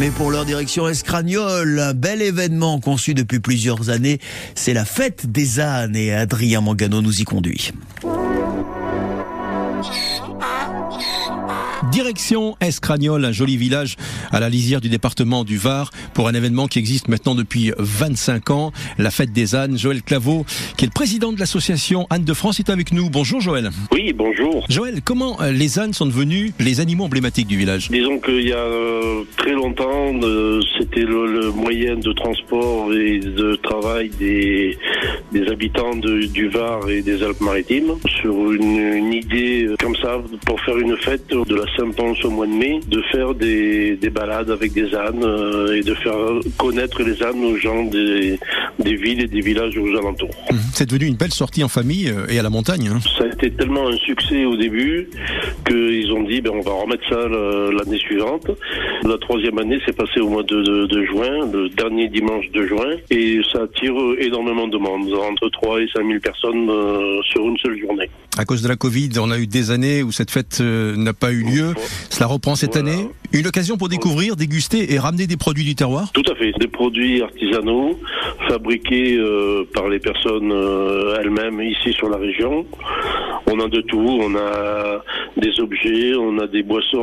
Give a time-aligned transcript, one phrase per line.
[0.00, 4.18] Mais pour leur direction Escragnole, un bel événement conçu depuis plusieurs années,
[4.56, 7.70] c'est la fête des ânes et Adrien Mangano nous y conduit.
[11.90, 13.96] Direction Escragnol, un joli village
[14.32, 18.50] à la lisière du département du Var, pour un événement qui existe maintenant depuis 25
[18.50, 19.76] ans, la fête des ânes.
[19.76, 20.44] Joël Claveau,
[20.76, 23.10] qui est le président de l'association Anne de France, est avec nous.
[23.10, 23.70] Bonjour Joël.
[23.92, 24.64] Oui, bonjour.
[24.68, 27.90] Joël, comment euh, les ânes sont devenus les animaux emblématiques du village?
[27.90, 33.18] Disons qu'il y a euh, très longtemps, euh, c'était le, le moyen de transport et
[33.18, 34.78] de travail des,
[35.32, 40.20] des habitants de- du Var et des Alpes-Maritimes sur une, une idée euh, comme ça
[40.46, 44.10] pour faire une fête de la Saint-Ponce au mois de mai, de faire des, des
[44.10, 46.14] balades avec des ânes euh, et de faire
[46.58, 48.38] connaître les ânes aux gens des,
[48.78, 50.30] des villes et des villages aux alentours.
[50.50, 50.58] Mhm.
[50.72, 52.88] C'est devenu une belle sortie en famille euh, et à la montagne.
[52.92, 52.98] hein.
[53.18, 55.08] Ça a été tellement un succès au début
[55.66, 58.46] qu'ils ont dit ben, on va remettre ça l'année suivante.
[59.04, 62.66] La troisième année s'est passée au mois de, de- de juin, le dernier dimanche de
[62.66, 67.42] juin, et ça attire énormément de monde, entre 3 et 5 000 personnes euh, sur
[67.46, 68.08] une seule journée.
[68.38, 71.12] À cause de la Covid, on a eu des années où cette fête euh, n'a
[71.12, 71.74] pas eu lieu.
[72.10, 72.92] Cela reprend cette Voilà.
[72.96, 73.08] année.
[73.32, 76.52] Une occasion pour découvrir, déguster et ramener des produits du terroir Tout à fait.
[76.58, 77.98] Des produits artisanaux
[78.48, 80.52] fabriqués euh, par les personnes
[81.20, 82.66] elles-mêmes ici sur la région.
[83.54, 84.18] On a de tout.
[84.26, 85.02] On a
[85.36, 86.98] des objets, on a des boissons,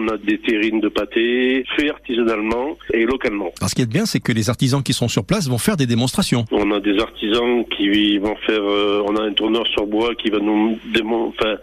[0.00, 3.50] on a des terrines de pâté, faits artisanalement et localement.
[3.58, 5.76] Alors, ce qui est bien, c'est que les artisans qui sont sur place vont faire
[5.76, 6.44] des démonstrations.
[6.52, 8.62] On a des artisans qui vont faire.
[8.62, 11.54] euh, on a un tourneur sur bois qui va nous démon- enfin,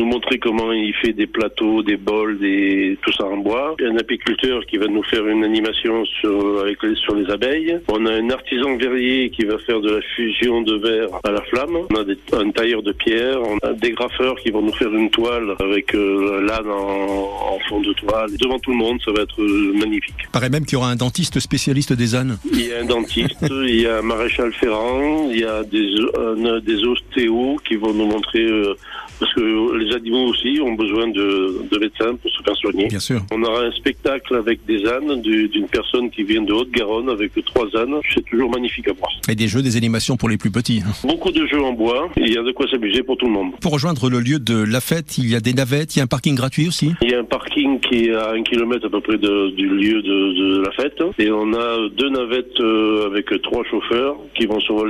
[0.00, 3.76] nous montrer comment il fait des plateaux, des bols, des tout ça en bois.
[3.84, 7.78] Un apiculteur qui va nous faire une animation sur avec les, sur les abeilles.
[7.88, 11.42] On a un artisan verrier qui va faire de la fusion de verre à la
[11.42, 11.76] flamme.
[11.90, 13.38] On a des- un tailleur de pierre.
[13.42, 17.58] On a des graffeurs qui vont nous faire une toile avec euh, l'âne en, en
[17.68, 18.30] fond de toile.
[18.40, 20.14] Devant tout le monde, ça va être euh, magnifique.
[20.32, 22.38] Paraît même qu'il y aura un dentiste spécialiste des ânes.
[22.52, 26.84] Il y a un dentiste, il y a un maréchal ferrant, il y a des
[26.86, 28.74] ostéos qui vont nous montrer, euh,
[29.20, 32.88] parce que les animaux aussi ont besoin de, de médecins pour se faire soigner.
[32.88, 33.20] Bien sûr.
[33.32, 37.32] On aura un spectacle avec des ânes, du- d'une personne qui vient de Haute-Garonne avec
[37.44, 37.94] trois ânes.
[38.14, 39.10] C'est toujours magnifique à voir.
[39.28, 40.82] Et des jeux, des animations pour les plus petits.
[41.04, 43.52] Beaucoup de jeux en bois, il y a de quoi s'amuser pour tout le monde.
[43.60, 46.04] Pour rejoindre le lieu de la fête, il y a des navettes, il y a
[46.04, 46.92] un parking gratuit aussi.
[47.02, 49.66] Il y a un parking qui est à un kilomètre à peu près de- du
[49.68, 51.02] lieu de, de la fête.
[51.18, 54.70] Et on a deux navettes euh, avec trois chauffeurs qui vont survoler